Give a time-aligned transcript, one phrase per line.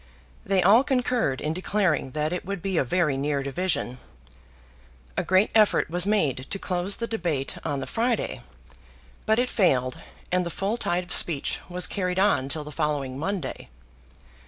[0.43, 3.99] They all concurred in declaring that it would be a very near division.
[5.15, 8.41] A great effort was made to close the debate on the Friday,
[9.27, 9.99] but it failed,
[10.31, 13.69] and the full tide of speech was carried on till the following Monday.